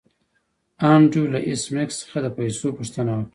[0.91, 3.27] انډریو له ایس میکس څخه د پیسو پوښتنه وکړه